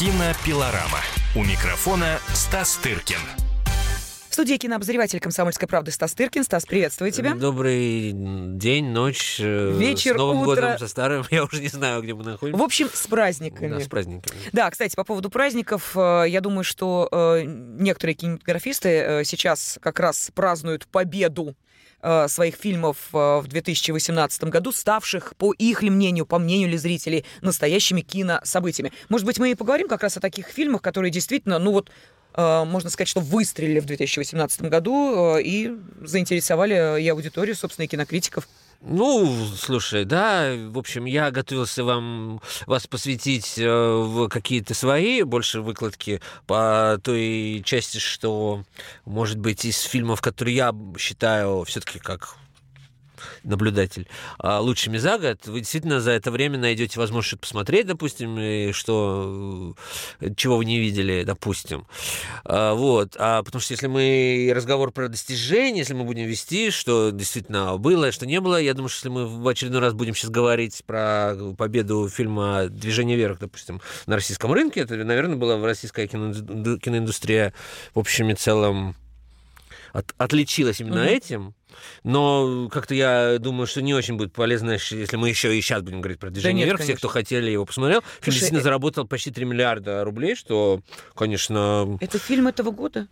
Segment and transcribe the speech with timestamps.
[0.00, 1.00] Кинопилорама.
[1.36, 3.18] У микрофона Стас Тыркин.
[4.30, 6.42] В студии кинообозреватель «Комсомольской правды» Стас Тыркин.
[6.42, 7.34] Стас, приветствую тебя.
[7.34, 9.36] Добрый день, ночь.
[9.40, 10.62] э, Вечер, С Новым утро.
[10.62, 11.26] годом, со старым.
[11.30, 12.58] Я уже не знаю, где мы находимся.
[12.58, 13.74] В общем, с праздниками.
[13.74, 14.40] Да, с праздниками.
[14.52, 20.30] Да, кстати, по поводу праздников, э, я думаю, что э, некоторые кинематографисты сейчас как раз
[20.34, 21.54] празднуют победу
[22.02, 26.76] э, своих фильмов э, в 2018 году, ставших, по их ли мнению, по мнению ли
[26.76, 28.92] зрителей, настоящими кинособытиями.
[29.08, 31.90] Может быть, мы и поговорим как раз о таких фильмах, которые действительно, ну вот,
[32.34, 38.48] э, можно сказать, что выстрелили в 2018 году и заинтересовали и аудиторию, собственно, и кинокритиков.
[38.82, 45.60] Ну, слушай, да, в общем, я готовился вам вас посвятить э, в какие-то свои больше
[45.60, 48.64] выкладки по той части, что,
[49.04, 52.36] может быть, из фильмов, которые я считаю все-таки как
[53.44, 54.06] наблюдатель
[54.38, 59.74] а, лучшими за год, вы действительно за это время найдете возможность посмотреть, допустим, и что
[60.20, 61.86] э, чего вы не видели, допустим.
[62.44, 63.16] А, Вот.
[63.18, 68.12] А потому что если мы разговор про достижения, если мы будем вести, что действительно было,
[68.12, 71.34] что не было, я думаю, что если мы в очередной раз будем сейчас говорить про
[71.56, 77.52] победу фильма «Движение вверх», допустим, на российском рынке, это, наверное, была российская киноинду- киноиндустрия
[77.94, 78.96] в общем и целом
[79.92, 81.08] от- отличилась именно Мгм.
[81.08, 81.54] этим.
[82.02, 86.00] Но как-то я думаю, что не очень будет полезно, если мы еще и сейчас будем
[86.00, 86.80] говорить про движение нет, вверх.
[86.80, 86.98] Все, конечно.
[86.98, 88.00] кто хотели, его посмотрел.
[88.00, 90.80] Фильм Слушай, действительно э- заработал почти 3 миллиарда рублей, что,
[91.14, 93.06] конечно, Это фильм этого года?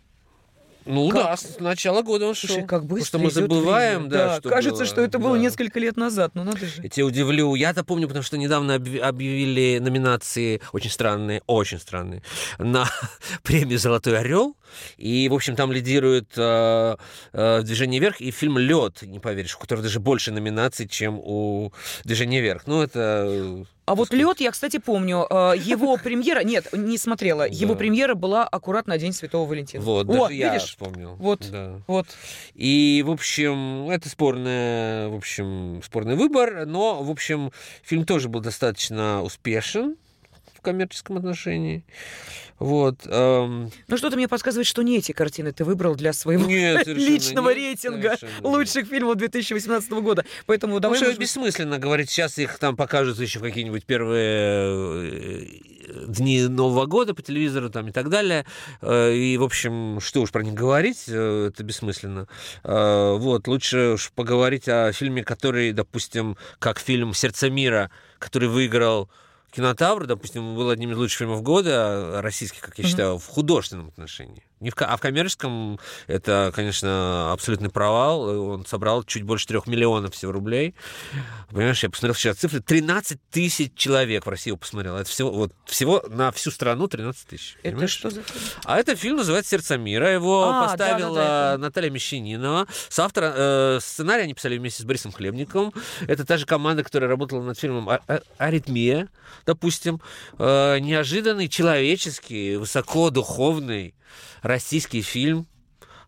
[0.85, 1.23] Ну Как?
[1.23, 2.47] да, с начала года он шел.
[2.49, 4.09] Слушай, как Потому быстро что мы забываем, время.
[4.11, 4.85] да, что кажется, было.
[4.85, 5.41] что это было Да.
[5.41, 6.31] несколько лет назад.
[6.33, 6.81] Ну надо же.
[6.81, 7.53] Я тебя удивлю.
[7.55, 12.23] Я-то помню, потому что недавно объ- объявили номинации очень странные, очень странные,
[12.57, 12.87] на
[13.43, 14.55] премию «Золотой орел».
[14.97, 16.95] И, в общем, там лидирует э,
[17.33, 21.73] э, «Движение вверх» и фильм «Лед», не поверишь, у которого даже больше номинаций, чем у
[22.03, 22.63] «Движения вверх».
[22.67, 23.65] Ну, это...
[23.89, 28.47] А вот лед, я, кстати, помню, э, его премьера, нет, не смотрела, его премьера была
[28.47, 29.83] аккурат на День Святого Валентина.
[29.83, 31.15] Вот, даже я вспомнил.
[31.15, 31.51] Вот.
[31.87, 32.05] Вот.
[32.53, 37.51] И, в общем, это спорный, в общем, спорный выбор, но, в общем,
[37.81, 39.95] фильм тоже был достаточно успешен
[40.59, 41.83] в коммерческом отношении.
[42.59, 43.07] Вот.
[43.07, 47.49] эм, Ну что-то мне подсказывает, что не эти картины ты выбрал для своего Нет, личного
[47.49, 50.25] нет, рейтинга совершенно лучших фильмов 2018 года.
[50.45, 51.09] Поэтому Потому давай...
[51.11, 55.45] быть, бессмысленно говорить, сейчас их там покажут еще какие-нибудь первые э,
[56.07, 58.45] дни Нового года по телевизору там и так далее.
[58.81, 62.27] Э, И, в общем, что уж про них говорить, э, это бессмысленно.
[62.63, 67.89] Вот, лучше уж поговорить о фильме, который, допустим, как фильм «Сердце мира»,
[68.19, 69.09] который выиграл
[69.51, 72.89] Кинотавр, допустим, был одним из лучших фильмов года, российских, как я Мгм.
[72.89, 74.43] считаю, в художественном отношении.
[74.59, 78.21] Не в, а в коммерческом это, конечно, абсолютный провал.
[78.51, 80.75] Он собрал чуть больше трех миллионов всего рублей.
[81.49, 82.59] Понимаешь, я посмотрел вчера цифры.
[82.59, 84.97] 13 тысяч человек в России его посмотрел.
[84.97, 87.53] Это всего, вот, всего на всю страну 13 тысяч.
[87.63, 87.91] Это понимаешь?
[87.91, 88.43] что за фильм?
[88.65, 90.09] А этот фильм называется «Сердце мира».
[90.11, 92.67] Его А, поставила да-да-да, это- Наталья Мещанинова.
[92.89, 95.73] С автора, э, сценарий они писали вместе с Борисом Хлебниковым.
[96.07, 99.07] Это та же команда, которая работала над фильмом «А- А- «Аритмия»,
[99.45, 100.01] допустим.
[100.37, 103.93] Э, неожиданный, человеческий, высокодуховный
[104.49, 105.47] российский фильм.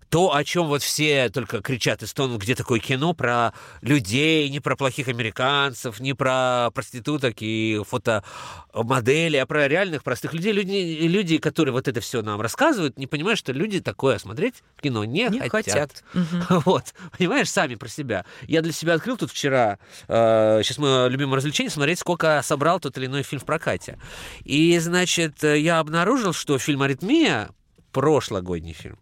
[0.09, 4.59] То, о чем вот все только кричат и стонут, где такое кино про людей, не
[4.59, 10.51] про плохих американцев, не про проституток и фотомодели, а про реальных простых людей.
[10.51, 10.73] Люди,
[11.07, 15.05] люди, которые вот это все нам рассказывают, не понимают, что люди такое смотреть в кино
[15.05, 15.93] не, Не хотят.
[15.93, 16.03] хотят.
[16.13, 16.43] Мгм.
[16.65, 18.25] Вот, понимаешь, сами про себя.
[18.49, 22.97] Я для себя открыл тут вчера, э, сейчас мое любимое развлечение, смотреть, сколько собрал тот
[22.97, 23.97] или иной фильм в прокате.
[24.43, 27.47] И, значит, э, я обнаружил, что фильм «Аритмия»,
[27.91, 28.97] прошлогодний фильм,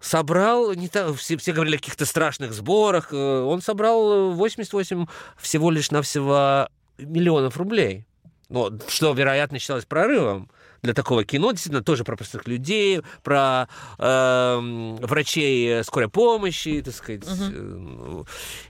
[0.00, 5.06] собрал, не та- все, все говорили о каких-то страшных сборах, э, он собрал 88
[5.38, 6.68] всего лишь навсего
[6.98, 8.04] миллионов рублей.
[8.48, 10.50] Ну, что, вероятно, считалось прорывом
[10.82, 13.68] для такого кино, действительно, тоже про простых людей, про
[13.98, 17.22] эм, врачей скорой помощи, так сказать.
[17.26, 18.24] Э,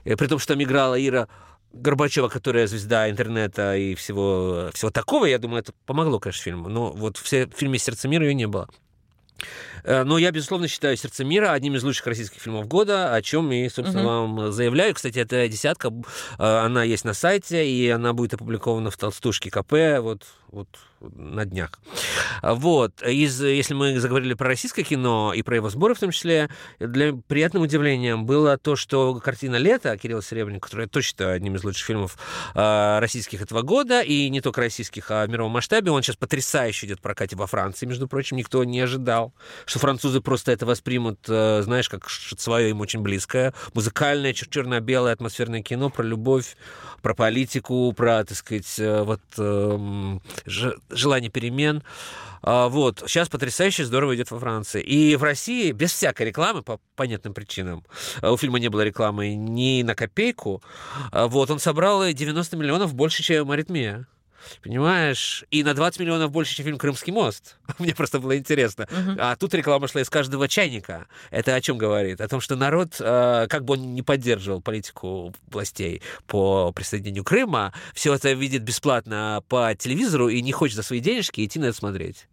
[0.05, 1.27] э, при том, что там играла Ира
[1.73, 6.69] Горбачева, которая звезда интернета и всего, всего такого, я думаю, это помогло, конечно, фильму.
[6.69, 8.69] Но вот в фильме «Сердце мира» ее не было.
[9.83, 13.51] Э, Но я, безусловно, считаю «Сердце мира» одним из лучших российских фильмов года, о чем
[13.51, 14.93] и, собственно, вам заявляю.
[14.93, 19.73] Кстати, эта десятка, э, она есть на сайте, и она будет опубликована в «Толстушке КП»
[19.99, 20.67] вот, вот
[21.15, 21.71] на днях.
[22.41, 23.01] Вот.
[23.01, 27.13] Из, если мы заговорили про российское кино и про его сборы в том числе, для
[27.13, 32.17] приятным удивлением было то, что картина «Лето» Кирилла Серебренникова, которая считаю одним из лучших фильмов
[32.55, 36.87] э, российских этого года, и не только российских, а в мировом масштабе, он сейчас потрясающе
[36.87, 39.33] идет в прокате во Франции, между прочим, никто не ожидал.
[39.65, 43.53] что французы просто это воспримут, э, знаешь, как свое им очень близкое.
[43.73, 46.55] Музыкальное, черно-белое атмосферное кино про любовь,
[47.01, 50.21] про политику, про, так сказать, э, вот эм,
[50.95, 51.83] желание перемен.
[52.41, 53.03] А, вот.
[53.07, 54.81] Сейчас потрясающе здорово идет во Франции.
[54.81, 57.83] И в России без всякой рекламы, по понятным причинам,
[58.21, 60.61] а, у фильма не было рекламы ни на копейку,
[61.11, 64.07] а, вот, он собрал 90 миллионов больше, чем «Аритмия».
[64.61, 65.45] Понимаешь?
[65.51, 67.57] И на 20 миллионов больше, чем фильм «Крымский мост».
[67.79, 68.83] Мне просто было интересно.
[68.83, 69.15] Uh-huh.
[69.19, 71.07] А тут реклама шла из каждого чайника.
[71.31, 72.21] Это о чем говорит?
[72.21, 78.13] О том, что народ, как бы он не поддерживал политику властей по присоединению Крыма, все
[78.13, 82.27] это видит бесплатно по телевизору и не хочет за свои денежки идти на это смотреть.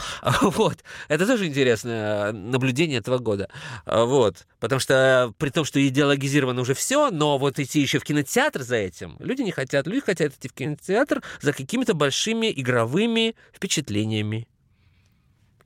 [0.42, 0.78] Вот.
[1.08, 3.48] Это тоже интересное наблюдение этого года.
[3.86, 4.46] Вот.
[4.60, 8.76] Потому что при том, что идеологизировано уже все, но вот идти еще в кинотеатр за
[8.76, 9.86] этим, люди не хотят.
[9.86, 14.46] Люди хотят идти в кинотеатр за какими-то большими игровыми впечатлениями.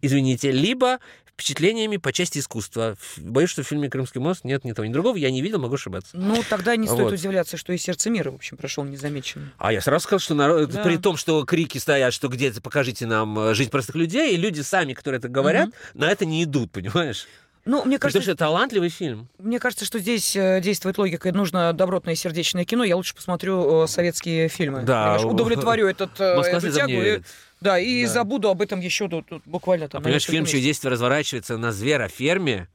[0.03, 0.99] Извините, либо
[1.37, 2.97] впечатлениями по части искусства.
[3.19, 5.17] Боюсь, что в фильме «Крымский мост» нет ни того, ни другого.
[5.17, 6.17] Я не видел, могу ошибаться.
[6.17, 7.13] Ну, тогда не стоит вот.
[7.13, 9.53] удивляться, что и «Сердце мира», в общем, прошел незамеченным.
[9.59, 10.71] А я сразу сказал, что народ...
[10.71, 10.83] да.
[10.83, 14.63] при том, что крики стоят, что где-то покажите нам э, жизнь простых людей, и люди
[14.63, 15.77] сами, которые это говорят, угу.
[15.95, 17.27] на это не идут, понимаешь?
[17.67, 19.29] Ну, мне кажется, Потому что это талантливый фильм.
[19.39, 21.33] Мне кажется, что здесь э, действует логика.
[21.33, 22.85] Нужно добротное сердечное кино.
[22.85, 24.83] Я лучше посмотрю э, советские фильмы.
[24.83, 25.17] Да.
[25.17, 25.35] Понимаешь?
[25.35, 26.93] Удовлетворю этот, эту тягу.
[26.93, 27.21] И,
[27.61, 28.13] да, и да.
[28.13, 30.01] забуду об этом еще тут, тут буквально там.
[30.01, 32.69] А, понимаешь, фильм «Чье действие разворачивается на звероферме»,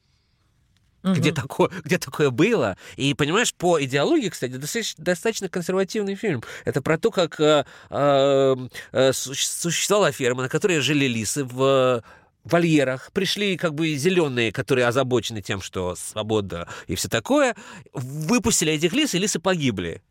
[1.04, 1.14] угу.
[1.14, 2.78] где, такое, где такое было.
[2.96, 6.44] И, понимаешь, по идеологии, кстати, достаточно, достаточно консервативный фильм.
[6.66, 8.56] Это про то, как э, э,
[8.92, 12.04] э существовала ферма, на которой жили лисы в
[12.44, 17.56] вольерах, пришли как бы зеленые, которые озабочены тем, что свобода и все такое,
[17.94, 20.02] выпустили этих лис, и лисы погибли.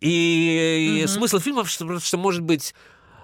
[0.00, 1.04] И, mm-hmm.
[1.04, 2.74] и смысл фильма, что, что может быть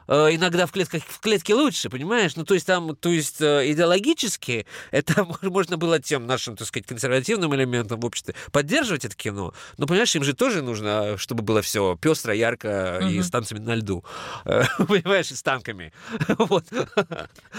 [0.08, 2.34] Э, иногда в, клетках, в клетке лучше, понимаешь?
[2.34, 6.86] Ну, то есть там, то есть э, идеологически это можно было тем нашим, так сказать,
[6.86, 9.52] консервативным элементам в обществе поддерживать это кино.
[9.76, 13.08] Но, понимаешь, им же тоже нужно, чтобы было все пестро, ярко угу.
[13.10, 14.04] и с танцами на льду.
[14.44, 15.92] Понимаешь, и с танками.
[16.38, 16.64] Вот.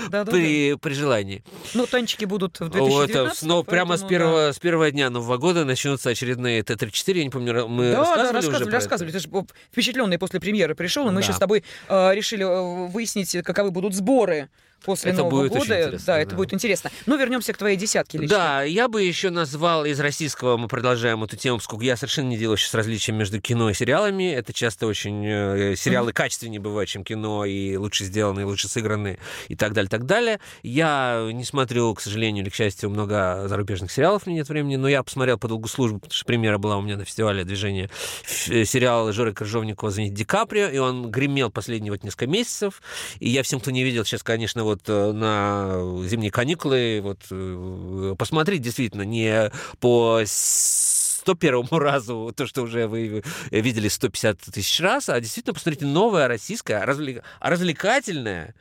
[0.09, 1.43] При, при желании.
[1.73, 6.09] Ну, танчики будут в 2019 Но прямо с первого, с первого дня Нового года начнутся
[6.09, 9.11] очередные Т-34, я не помню, мы да, рассказывали да, рассказывали, уже рассказывали.
[9.11, 9.29] Ты же
[9.71, 13.71] впечатленный после премьеры пришел, и мы сейчас с тобой э, решили решили э, выяснить, каковы
[13.71, 14.49] будут сборы
[14.83, 15.91] после это Нового будет года.
[15.91, 16.91] да, да, это будет интересно.
[17.05, 18.37] Но вернемся к твоей десятке лично.
[18.37, 22.37] Да, я бы еще назвал из российского, мы продолжаем эту тему, поскольку я совершенно не
[22.37, 24.31] делаю сейчас различия между кино и сериалами.
[24.31, 26.13] Это часто очень э, сериалы mm-hmm.
[26.13, 30.39] качественнее бывают, чем кино, и лучше сделаны, и лучше сыграны, и так далее, так далее.
[30.63, 34.87] Я не смотрю, к сожалению или к счастью, много зарубежных сериалов, мне нет времени, но
[34.87, 37.89] я посмотрел по долгу службы, потому что премьера была у меня на фестивале движения
[38.47, 42.81] э, сериал Жоры Крыжовникова «Звонить Ди Каприо», и он гремел последние вот несколько месяцев.
[43.19, 48.15] И я всем, кто не видел, сейчас, конечно, вот э, на зимние каникулы, вот э,
[48.17, 50.21] посмотреть действительно не по
[51.19, 56.83] 101 разу то, что уже вы видели 150 тысяч раз, а действительно посмотрите новое российское,
[56.85, 57.23] развлек...
[57.39, 58.55] развлекательное,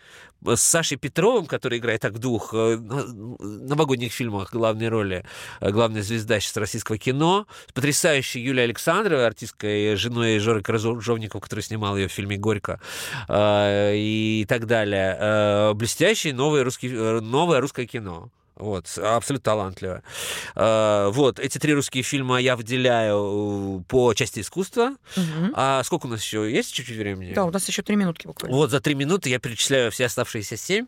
[0.45, 5.25] с Сашей Петровым, который играет так в двух э, новогодних фильмах главной роли,
[5.61, 11.61] э, главная звезда сейчас российского кино, с потрясающей Юлией Александровой, артисткой, женой Жоры Крыжовникова, который
[11.61, 12.81] снимал ее в фильме «Горько»,
[13.29, 15.75] э, и так далее.
[15.75, 18.31] Блестящий новый русский, новое русское кино.
[18.59, 20.03] Вот, абсолютно талантливая.
[20.57, 24.97] А, вот, эти три русские фильма я выделяю по части искусства.
[25.17, 25.53] Угу.
[25.55, 26.51] А сколько у нас еще?
[26.51, 27.35] Есть чуть-чуть времени?
[27.35, 28.57] Да, у нас еще три минутки буквально.
[28.57, 30.87] Вот, за три минуты я перечисляю все оставшиеся семь.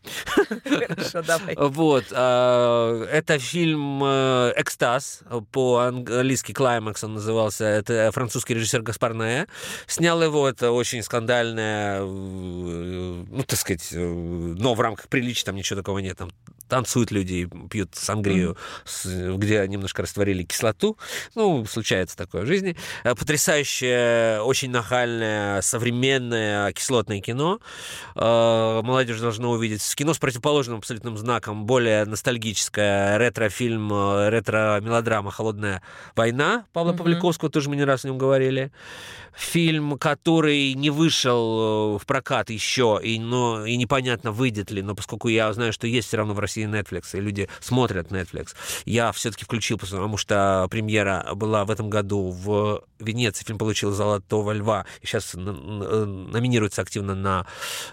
[0.65, 1.57] Хорошо, давай.
[1.81, 5.21] Вот, а, это фильм э, «Экстаз»,
[5.53, 7.65] по-английски «Клаймакс» он назывался.
[7.65, 9.47] Это французский режиссер Гаспар Ное.
[9.87, 15.57] Снял его, это очень скандальное, э, ну, так сказать, э, но в рамках приличия там
[15.57, 16.19] ничего такого нет.
[16.19, 16.31] Там
[16.71, 19.37] танцуют люди, пьют сангрию, mm-hmm.
[19.37, 20.97] где немножко растворили кислоту.
[21.35, 22.77] Ну, случается такое в жизни.
[23.05, 27.61] Э, потрясающее, очень нахальное, современное кислотное кино.
[28.15, 29.83] Э, молодежь должна увидеть.
[29.95, 35.83] Кино с противоположным абсолютным знаком, более ностальгическое, ретро-фильм, э, ретро-мелодрама «Холодная
[36.15, 36.97] война» Павла mm-hmm.
[36.97, 38.71] Павликовского, тоже мы не раз о нем говорили
[39.41, 45.29] фильм, который не вышел в прокат еще, и, но, и непонятно, выйдет ли, но поскольку
[45.29, 49.45] я знаю, что есть все равно в России Netflix, и люди смотрят Netflix, я все-таки
[49.45, 55.07] включил, потому что премьера была в этом году в Венеции, фильм получил «Золотого льва», и
[55.07, 57.47] сейчас номинируется активно на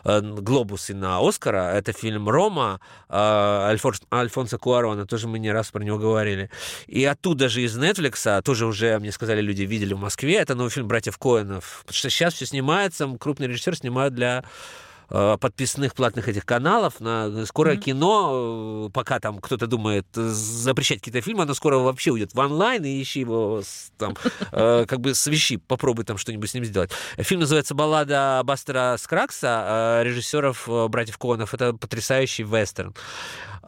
[0.04, 1.72] э, «Глобус» и на «Оскара».
[1.74, 3.78] Это фильм «Рома» э,
[4.12, 6.50] Альфонса Куарона, тоже мы не раз про него говорили.
[6.88, 10.70] И оттуда же из Netflix, тоже уже, мне сказали, люди видели в Москве, это новый
[10.70, 16.28] фильм «Братьев Коэнов», потому что сейчас все снимается, крупный режиссер снимает для э, подписных платных
[16.28, 17.00] этих каналов.
[17.00, 17.78] На скоро mm-hmm.
[17.78, 22.84] кино, э, пока там кто-то думает запрещать какие-то фильмы, оно скоро вообще уйдет в онлайн
[22.84, 23.62] и ищи его
[23.98, 24.16] там,
[24.52, 26.92] как бы свищи, попробуй там что-нибудь с ним сделать.
[27.18, 31.54] Фильм называется «Баллада Бастера Скракса», режиссеров братьев Коонов.
[31.54, 32.94] Это потрясающий вестерн.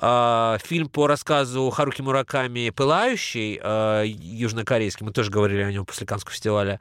[0.01, 6.07] А, фильм по рассказу Харуки Мураками «Пылающий», а, южнокорейский, мы тоже говорили о нем после
[6.07, 6.79] Канского фестиваля.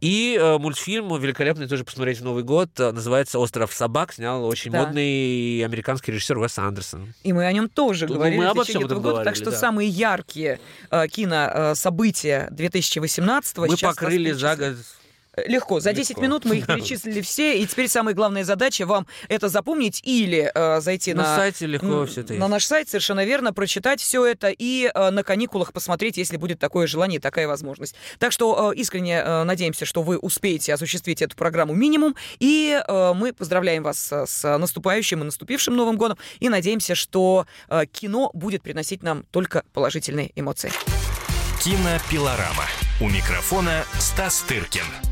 [0.00, 4.84] И а, мультфильм великолепный, тоже посмотреть в Новый год, называется «Остров собак», снял очень да.
[4.84, 7.14] модный американский режиссер Уэс Андерсон.
[7.24, 9.50] И мы о нем тоже ну, говорили мы обо всем этом года, говорили, так что
[9.50, 9.56] да.
[9.56, 14.76] самые яркие кинособытия 2018 мы покрыли за год
[15.46, 15.80] Легко.
[15.80, 16.22] За 10 Легко.
[16.22, 20.80] минут мы их перечислили все, и теперь самая главная задача вам это запомнить или э,
[20.80, 24.50] зайти на, на сайте легко все это на наш сайт, совершенно верно, прочитать все это
[24.50, 27.94] и э, на каникулах посмотреть, если будет такое желание, такая возможность.
[28.18, 33.12] Так что э, искренне э, надеемся, что вы успеете осуществить эту программу минимум, и э,
[33.14, 38.62] мы поздравляем вас с наступающим и наступившим Новым годом, и надеемся, что э, кино будет
[38.62, 40.70] приносить нам только положительные эмоции.
[41.62, 42.66] Кинопилорама.
[43.00, 45.11] У микрофона Стас Тыркин.